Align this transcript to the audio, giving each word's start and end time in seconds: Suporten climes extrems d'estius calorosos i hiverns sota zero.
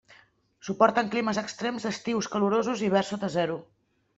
Suporten 0.69 1.11
climes 1.15 1.39
extrems 1.41 1.85
d'estius 1.89 2.31
calorosos 2.37 2.85
i 2.85 2.89
hiverns 2.89 3.13
sota 3.15 3.31
zero. 3.39 3.63